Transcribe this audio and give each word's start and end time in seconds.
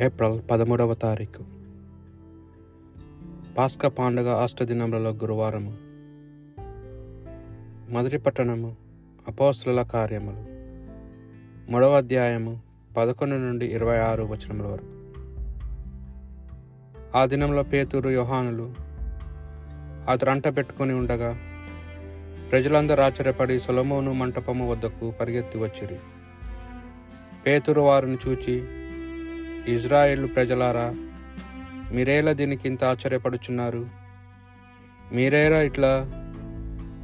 April 0.00 0.40
పదమూడవ 0.50 0.94
తారీఖు. 0.94 1.44
పాస్క 3.54 3.86
పండుగ 3.86 4.42
అష్టదినములలో 4.42 5.10
గురువారము. 5.10 5.76
మొదటి 7.92 8.18
పట్టణము 8.18 8.76
అపోస్తుల 9.28 9.82
కార్యములు. 9.82 10.44
మూడవ 11.72 11.96
అధ్యాయము 11.96 12.60
పదకొండు 12.96 13.34
నుండి 13.34 13.66
ఇరవై 13.66 13.96
ఆరు 13.96 14.22
వచనముల 14.22 14.66
వరకు. 14.66 14.86
ఆ 17.18 17.24
దినంలో 17.24 17.62
పేతురు 17.62 18.10
యోహానులు 18.10 18.74
అతడు 20.10 20.30
అంట 20.30 20.48
పెట్టుకుని 20.48 20.92
ఉండగా 20.92 21.38
ప్రజలందరూ 22.50 23.02
ఆశ్చర్యపడి 23.02 23.60
సొలమోను 23.60 24.12
మంటపము 24.12 24.70
వద్దకు 24.70 25.10
పరిగెత్తి 25.10 25.58
వచ్చిరి. 25.58 25.96
పేతురు 27.46 27.80
వారిని 27.80 28.18
చూచి 28.28 28.83
ఇజ్రాయేలు 29.68 30.26
ప్రజలారా 30.26 30.94
మీరేలా 31.92 32.32
దీనికి 32.32 32.68
ఇంత 32.68 32.84
ఆశ్చర్యపడుచున్నారు? 32.84 33.86
మీరేలా 35.12 35.62
ఇట్లా 35.62 36.10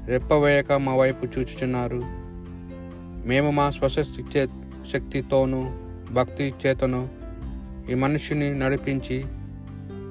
రెప్పవేయక 0.07 0.73
మా 0.73 0.95
వైపు 0.95 1.27
చూచుచున్నారు? 1.27 2.03
మేము 3.29 3.51
మా 3.51 3.71
స్వశక్తి 3.71 4.39
చే 4.39 4.49
శక్తితోనూ 4.93 5.71
భక్తి 6.13 6.55
చేతను 6.67 7.09
ఈ 7.91 7.95
మనిషిని 7.95 8.59
నడిపించి 8.59 9.25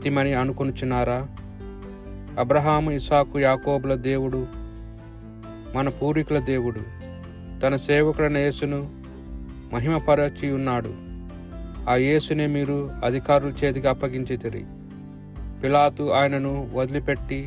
తిమని 0.03 0.33
అనుకునిచున్నారా? 0.33 1.27
అబ్రహాము 2.39 2.91
ఇసాకు 2.91 3.39
యాకోబుల 3.39 3.95
దేవుడు 3.95 4.47
మన 5.75 5.89
పూర్వీకుల 5.89 6.39
దేవుడు 6.39 6.79
తన 7.59 7.75
సేవకుడైన 7.75 8.37
యేసును 8.37 8.91
మహిమపరచి 9.73 10.51
ఉన్నాడు 10.51 11.08
ఆ 11.87 11.95
యేసునే 12.03 12.45
మీరు 12.47 12.77
అధికారుల 13.03 13.51
చేతికి 13.61 13.87
అప్పగించితిరి 13.87 14.63
పిలాతు 15.61 16.03
ఆయనను 16.11 16.53
వదిలిపెట్టి 16.73 17.39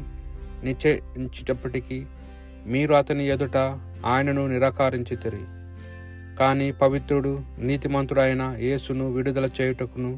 నిశ్చయించేటప్పటికీ 0.64 1.98
మీరు 2.66 2.92
అతని 2.94 3.24
ఎదుట 3.28 3.58
ఆయనను 4.06 4.42
నిరాకరించితిరి 4.46 5.42
కానీ 6.38 6.66
పవిత్రుడు 6.80 7.32
నీతిమంతుడైన 7.60 8.42
యేసును 8.60 9.06
విడుదల 9.12 9.46
చేయుటకును 9.58 10.12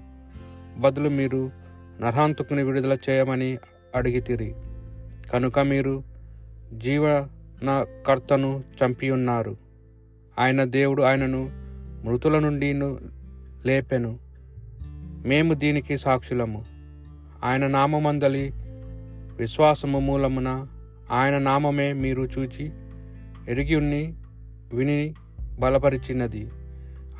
బదులు 0.78 1.10
మీరు 1.10 1.42
నరహాంతకుని 2.00 2.62
విడుదల 2.62 2.94
చేయమని 3.08 3.50
అడిగితిరి 3.96 4.50
కనుక 5.32 5.58
మీరు 5.68 5.94
జీవనకర్తను 6.84 8.50
చంపి 8.78 9.08
ఉన్నారు 9.10 9.54
ఆయన 10.36 10.60
దేవుడు 10.72 11.02
ఆయనను 11.02 11.42
మృతుల 12.04 12.38
నుండి 12.38 12.68
లేపెను. 13.66 14.18
మేము 15.26 15.54
దీనికి 15.54 15.98
సాక్షులము. 15.98 16.64
ఆయన 17.44 17.66
నామమందలి 17.66 18.52
విశ్వాసము 19.36 19.98
మూలమున 19.98 20.66
ఆయన 21.10 21.38
నామమే 21.38 21.92
మీరు 21.92 22.22
చూచి 22.22 22.70
ఎరిగి 23.48 23.76
ఉన్ని 23.76 24.14
విని 24.74 25.14
బలపరిచినది. 25.58 26.50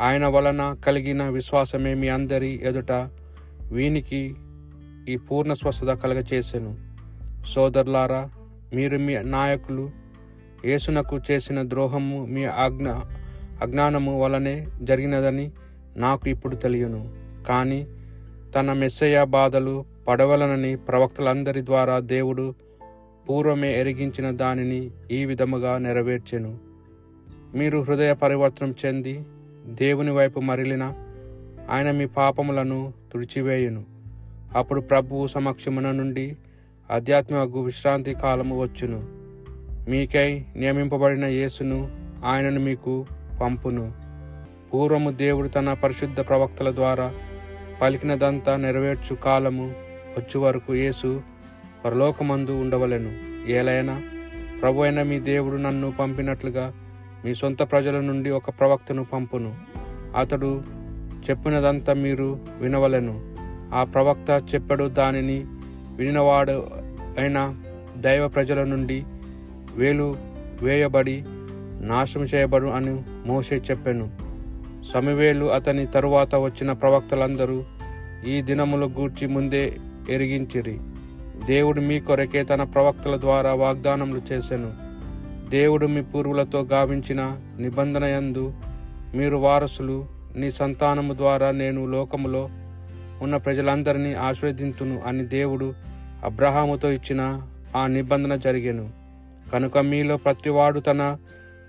ఆయన 0.00 0.26
వలన 0.26 0.76
కలిగిన 0.86 1.28
విశ్వాసమే 1.28 1.94
మీ 1.94 2.08
అందరి 2.08 2.60
ఎదుట 2.62 2.92
వీనికి 3.72 4.34
ఈ 5.08 5.16
పూర్ణ 5.16 5.52
స్వస్థత 5.52 5.92
కలగచేసెను. 5.92 6.76
సోదరులారా 7.46 8.30
మీరు 8.74 8.98
మీ 8.98 9.18
నాయకులు 9.18 9.90
యేసునకు 10.64 11.20
చేసిన 11.30 11.68
ద్రోహము 11.68 12.26
మీ 12.26 12.44
ఆజ్ఞ 12.44 12.88
అజ్ఞానము 13.62 14.22
వలనే 14.22 14.66
జరిగినదని 14.82 15.50
నాకు 15.96 16.28
ఇప్పుడు 16.28 16.56
తెలియను. 16.56 17.08
కానీ 17.46 17.86
తన 18.54 18.72
మెస్సయ 18.72 19.24
బాధలు 19.24 19.84
పడవలనని 20.08 20.76
ప్రవక్తలందరి 20.76 21.64
ద్వారా 21.66 21.98
దేవుడు 21.98 22.54
పూర్వమే 23.28 23.80
ఎరిగించిన 23.80 24.30
దానిని 24.30 24.90
ఈ 25.10 25.24
విధముగా 25.24 25.78
నెరవేర్చెను. 25.78 26.58
మీరు 27.54 27.78
హృదయ 27.78 28.12
పరివర్తనం 28.12 28.74
చెంది 28.86 29.24
దేవుని 29.66 30.10
వైపు 30.10 30.40
మరలిన 30.40 30.94
ఆయన 31.70 31.90
మీ 31.90 32.06
పాపములను 32.06 32.92
తుడిచివేయును. 33.12 33.84
అప్పుడు 34.56 34.80
ప్రభువు 34.80 35.26
సమక్షమున 35.26 35.90
నుండి 35.90 36.36
ఆధ్యాత్మిక 36.90 37.64
విశ్రాంతి 37.64 38.14
కాలము 38.14 38.62
వచ్చును. 38.62 39.04
మీకై 39.90 40.44
నియమింపబడిన 40.56 41.24
యేసును 41.24 41.90
ఆయనను 42.24 42.60
మీకు 42.60 43.06
పంపును. 43.42 44.03
పూర్వము 44.74 45.10
దేవుడు 45.10 45.48
తన 45.48 45.72
పరిశుద్ధ 45.72 46.20
ప్రవక్తల 46.20 46.74
ద్వారా 46.74 47.12
పలికినదంతా 47.82 48.56
నెరవేర్చు 48.56 49.14
కాలము 49.16 49.72
వచ్చు 50.18 50.40
వరకు 50.40 50.74
యేసు 50.74 51.22
పరలోకమందు 51.84 52.50
ఉండవలెను. 52.50 53.12
ఏలైనా 53.50 54.02
ప్రభు 54.62 54.80
అయిన 54.80 55.02
మీ 55.02 55.20
దేవుడు 55.20 55.56
నన్ను 55.56 55.92
పంపినట్లుగా 55.92 56.72
మీ 57.24 57.34
సొంత 57.34 57.62
ప్రజల 57.62 58.00
నుండి 58.00 58.30
ఒక 58.30 58.50
ప్రవక్తను 58.50 59.04
పంపును. 59.04 59.54
అతడు 60.16 60.62
చెప్పినదంతా 61.30 61.92
మీరు 61.92 62.40
వినవలెను. 62.60 63.36
ఆ 63.74 63.84
ప్రవక్త 63.84 64.54
చెప్పడు 64.54 64.84
దానిని 64.84 65.44
వినినవాడు 65.96 66.66
అయిన 67.18 67.54
దైవ 67.96 68.28
ప్రజల 68.28 68.64
నుండి 68.64 69.04
వేలు 69.74 70.16
వేయబడి 70.62 71.24
నాశనం 71.80 72.24
చేయబడు 72.24 72.66
అని 72.66 73.02
మోసే 73.26 73.56
చెప్పాను. 73.56 74.23
సమివేలు 74.92 75.44
అతని 75.44 75.86
తరువాత 75.86 76.34
వచ్చిన 76.34 76.72
ప్రవక్తలందరూ 76.72 77.64
ఈ 78.26 78.42
దినముల 78.42 78.84
గూర్చి 78.84 79.26
ముందే 79.26 79.76
ఎరిగించిరి. 80.10 80.78
దేవుడు 81.46 81.80
మీ 81.80 82.00
కొరకే 82.00 82.44
తన 82.44 82.62
ప్రవక్తల 82.62 83.20
ద్వారా 83.20 83.54
వాగ్దానములు 83.54 84.22
చేసెను. 84.32 84.72
దేవుడు 85.50 85.86
మీ 85.86 86.02
పూర్వులతో 86.02 86.60
గావించిన 86.60 87.36
నిబంధన 87.58 88.04
యందు 88.04 88.54
మీరు 89.14 89.36
వారసులు 89.36 90.06
నీ 90.36 90.50
సంతానము 90.50 91.14
ద్వారా 91.14 91.50
నేను 91.50 91.86
లోకములో 91.86 92.48
ఉన్న 93.22 93.36
ప్రజలందరినీ 93.36 94.14
ఆశీర్వదింతును 94.14 95.02
అని 95.06 95.26
దేవుడు 95.26 95.74
అబ్రహాముతో 96.24 96.92
ఇచ్చిన 96.92 97.42
ఆ 97.76 97.86
నిబంధన 97.86 98.36
జరిగెను. 98.36 98.90
కనుక 99.52 99.78
మీలో 99.78 100.16
ప్రతివాడు 100.16 100.80
తన 100.80 101.16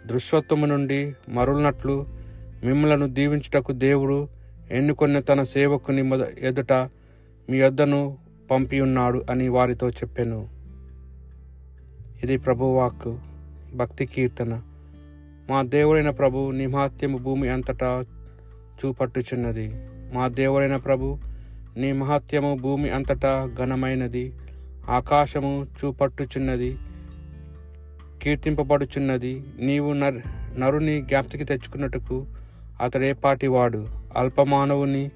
దృశ్వత్వము 0.05 0.65
నుండి 0.65 1.13
మరులనట్లు 1.29 2.24
మిమ్మలను 2.63 3.07
దీవించుటకు 3.07 3.71
దేవుడు 3.71 4.27
ఎన్నుకొన్న 4.71 5.19
తన 5.19 5.43
సేవకుని 5.43 6.01
మొద 6.01 6.19
ఎదుట 6.39 6.73
మీ 7.49 7.61
వద్దను 7.61 8.17
పంపి 8.51 8.79
ఉన్నాడు 8.79 9.25
అని 9.29 9.47
వారితో 9.47 9.89
చెప్పాను. 9.89 10.49
ఇది 12.23 12.37
ప్రభువాక్కు. 12.37 13.19
భక్తి 13.75 14.05
కీర్తన. 14.05 14.61
మా 15.49 15.61
దేవుడైన 15.61 16.09
ప్రభు 16.09 16.51
నిమహత్యము 16.51 17.17
భూమి 17.17 17.49
అంతటా 17.49 18.05
చూపట్టుచున్నది. 18.85 19.71
మా 20.13 20.27
దేవుడైన 20.27 20.75
ప్రభు 20.75 21.17
నీ 21.77 21.91
మహత్యము 21.91 22.57
భూమి 22.61 22.89
అంతటా 22.89 23.51
ఘనమైనది. 23.59 24.33
ఆకాశము 24.89 25.67
చూపట్టుచున్నది. 25.85 26.77
కీర్తింపబడుచున్నది. 28.23 29.43
నీవు 29.59 29.93
నర్ 29.93 30.17
నరుని 30.59 31.01
జ్ఞాప్తికి 31.01 31.43
తెచ్చుకున్నట్టుకు 31.43 32.25
అతడు 32.81 33.03
ఏ 33.03 33.13
పాటివాడు. 33.13 33.87
అల్పమానవుని 34.17 35.11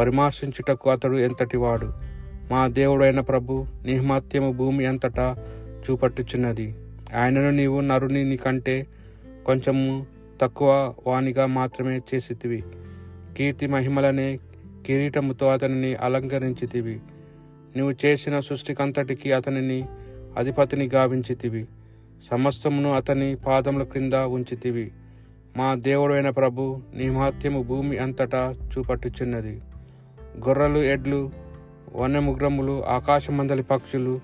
పరిమర్శించుటకు 0.00 0.90
అతడు 0.90 1.16
ఎంతటివాడు? 1.16 1.92
మా 2.50 2.66
దేవుడైన 2.66 3.20
ప్రభు 3.20 3.66
నిహమత్యము 3.84 4.52
భూమి 4.52 4.86
అంతటా 4.86 5.46
చూపట్టుచున్నది. 5.90 6.74
ఆయనను 7.16 7.50
నీవు 7.50 7.80
నరుని 7.80 8.36
కంటే 8.36 8.86
కొంచెము 9.46 10.06
తక్కువ 10.42 10.94
వాణిగా 11.06 11.46
మాత్రమే 11.46 12.00
చేసితివి. 12.14 12.64
కీర్తి 13.36 13.66
మహిమలనే 13.66 14.38
కిరీటముతో 14.86 15.46
అతనిని 15.46 15.94
అలంకరించితివి. 15.94 17.00
నీవు 17.76 17.94
చేసిన 18.06 18.40
సృష్టికంతటికి 18.40 19.32
అతనిని 19.32 19.84
అధిపతిని 20.36 20.90
గావించితివి. 20.94 21.66
సమస్తమును 22.22 22.94
అతని 22.94 23.36
పాదముల 23.36 23.82
క్రింద 23.82 24.14
ఉంచితివి. 24.14 24.92
మా 25.56 25.74
దేవుడైన 25.74 26.30
ప్రభు 26.30 26.82
నీ 26.94 27.10
మహత్యము 27.10 27.62
భూమి 27.62 27.98
అంతటా 27.98 28.54
చూపట్టుచున్నది. 28.68 29.62
గొర్రెలు 30.48 30.78
ఎడ్లు 30.78 31.30
వన్యముగ్రములు 31.94 32.84
ఆకాశమందలి 32.84 33.62
పక్షులు 33.62 34.20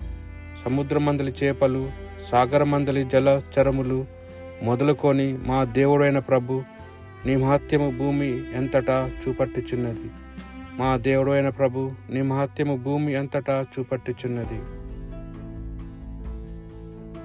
సముద్రమందలి 0.65 1.33
చేపలు 1.43 1.89
సాగరమందలి 2.31 3.03
జలచరములు 3.03 4.05
మొదలుకొని 4.63 5.37
మా 5.37 5.63
దేవుడైన 5.63 6.19
ప్రభు 6.19 6.63
నీ 7.25 7.35
మహత్యము 7.35 7.97
భూమి 7.97 8.57
ఎంతటా 8.57 9.11
చూపట్టుచున్నది. 9.21 10.09
మా 10.77 10.97
దేవుడైన 10.97 11.49
ప్రభు 11.49 11.91
నీ 12.09 12.21
మహత్యము 12.21 12.77
భూమి 12.77 13.15
అంతటా 13.15 13.65
చూపట్టుచున్నది. 13.79 14.80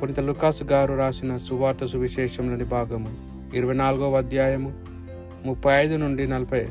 పునిత 0.02 0.20
లుకాసు 0.20 0.64
గారు 0.64 0.94
రాసిన 0.94 1.36
సువార్త 1.36 1.84
సువిశేషంలోని 1.84 2.64
భాగము. 2.64 3.08
ఇరవై 3.54 3.74
నాలుగవ 3.74 4.16
అధ్యాయము 4.16 4.72
ముప్పై 5.44 5.72
ఐదు 5.72 5.96
నుండి 5.96 6.26
నలభై 6.28 6.68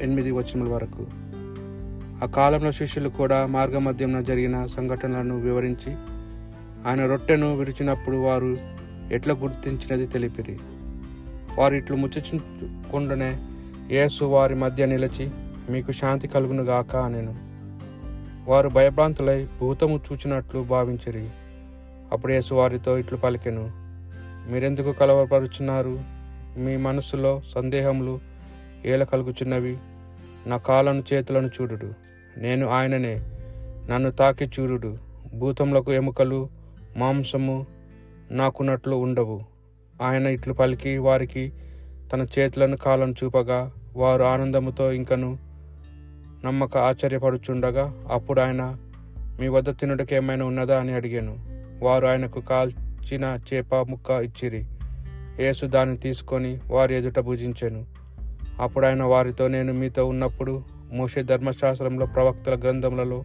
ఎనిమిది 0.00 0.30
వచనముల 0.30 0.68
వరకు. 0.68 1.06
ఆ 2.24 2.26
కాలంలో 2.26 2.72
శిష్యులు 2.72 3.08
కూడా 3.08 3.46
మార్గమధ్యంలో 3.46 4.22
జరిగిన 4.22 4.66
సంఘటనలను 4.66 5.40
వివరించి 5.40 5.94
ఆయన 6.86 7.06
రొట్టెను 7.06 7.56
విరిచినప్పుడు 7.56 8.16
వారు 8.16 8.56
ఎట్లా 9.12 9.34
గుర్తించినది 9.34 10.06
తెలిపిరి. 10.06 10.58
వారు 11.58 11.74
ఇట్లు 11.74 11.96
ముచ్చుకుండానే 11.96 13.38
యేసు 13.90 14.24
వారి 14.24 14.54
మధ్య 14.54 14.86
నిలిచి 14.86 15.30
మీకు 15.70 15.92
శాంతి 15.92 16.28
కలుగును 16.28 16.62
గాక 16.62 16.96
వారు 18.48 18.68
భయభ్రాంతులై 18.68 19.46
భూతము 19.60 20.00
చూచినట్లు 20.12 20.60
భావించిరి. 20.60 21.28
అప్పుడు 22.12 22.32
యేసు 22.32 22.54
వారితో 22.54 22.98
ఇట్లు 22.98 23.18
పలికెను 23.18 23.70
మీరెందుకు 24.50 24.92
కలవరపరుచున్నారు? 24.92 26.00
మీ 26.56 26.76
మనసులో 26.76 27.42
సందేహములు 27.54 28.20
ఏల 28.84 29.04
కలుగుచున్నవి? 29.04 29.78
నా 30.46 30.56
కాళ్ళను 30.56 31.04
చేతులను 31.12 31.46
చూడుడు 31.46 31.92
నేను 32.38 32.68
ఆయననే 32.68 33.20
నన్ను 33.90 34.10
తాకి 34.10 34.44
చూడుడు. 34.44 34.98
భూతములకు 35.34 35.92
ఎముకలు 35.92 36.48
మాంసము 36.96 37.66
నాకున్నట్లు 38.30 38.96
ఉండవు. 38.96 39.42
ఆయన 40.02 40.26
ఇట్లు 40.26 40.52
పలికి 40.52 40.98
వారికి 40.98 41.52
తన 42.12 42.26
చేతులను 42.38 42.76
కాలను 42.76 43.14
చూపగా 43.24 43.72
వారు 43.96 44.22
ఆనందముతో 44.22 44.92
ఇంకను 44.92 45.38
నమ్మక 46.44 46.76
ఆశ్చర్యపడుచుండగా 46.76 48.04
అప్పుడు 48.10 48.40
ఆయన 48.40 48.76
మీ 49.40 49.48
వద్ద 49.48 49.78
తినుటకు 49.78 50.14
ఏమైనా 50.14 50.44
ఉన్నదా? 50.44 50.80
అని 50.80 50.92
అడిగాను. 50.92 51.59
వారు 51.82 52.06
ఆయనకు 52.06 52.40
కాల్చిన 52.40 53.38
చేప 53.52 53.74
ముక్క 53.74 54.10
ఇచ్చిరి. 54.10 54.64
యేసు 55.40 55.66
దాన్ని 55.66 55.96
తీసుకొని 55.96 56.60
వారి 56.70 56.94
ఎదుట 56.94 57.18
భుజించెను. 57.18 57.86
అప్పుడు 58.60 58.86
ఆయన 58.86 59.02
వారితో 59.02 59.48
నేను 59.48 59.72
మీతో 59.72 60.06
ఉన్నప్పుడు 60.06 60.62
మోషే 60.92 61.22
ధర్మశాస్త్రంలో 61.22 62.06
ప్రవక్తల 62.06 62.58
గ్రంథములలో 62.58 63.24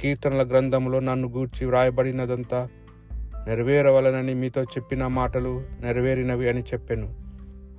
కీర్తనల 0.00 0.48
గ్రంథంలో 0.48 1.00
నన్ను 1.00 1.28
గూర్చి 1.28 1.66
వ్రాయబడినదంతా 1.66 2.68
నెరవేరవలనని 3.46 4.34
మీతో 4.34 4.62
చెప్పిన 4.62 5.06
మాటలు 5.06 5.62
నెరవేరినవి 5.80 6.48
అని 6.48 6.60
చెప్పాను. 6.60 7.14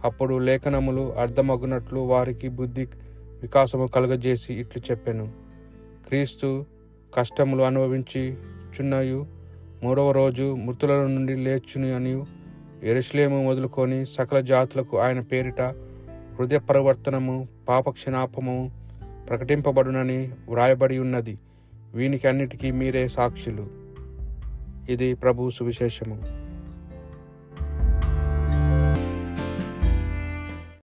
అప్పుడు 0.03 0.37
లేఖనములు 0.37 1.13
అర్థమగునట్లు 1.13 1.99
వారికి 1.99 2.49
బుద్ధి 2.49 2.87
వికాసము 3.41 3.87
కలుగజేసి 3.87 4.53
ఇట్లు 4.53 4.83
చెప్పాను. 4.91 5.31
క్రీస్తు 6.07 6.65
కష్టములు 7.13 7.63
అనుభవించి 7.63 8.33
చున్నయు 8.75 9.40
మూడవ 9.83 10.11
రోజు 10.11 10.55
మృతుల 10.55 10.93
నుండి 10.93 11.35
లేచుని 11.35 11.93
అని 11.93 12.23
ఎరుశ్లేము 12.83 13.43
మొదలుకొని 13.43 14.05
సకల 14.05 14.39
జాతులకు 14.39 14.97
ఆయన 14.97 15.19
పేరిట 15.19 15.61
హృదయ 16.39 16.57
పరివర్తనము 16.57 17.47
పాపక్షణాపము 17.69 18.71
ప్రకటింపబడునని 19.29 20.31
వ్రాయబడి 20.49 20.97
ఉన్నది. 20.97 21.37
వీనికి 21.93 22.27
అన్నిటికీ 22.27 22.71
మీరే 22.71 23.07
సాక్షులు. 23.07 23.67
ఇది 24.89 25.13
ప్రభు 25.13 25.49
సువిశేషము. 25.49 26.40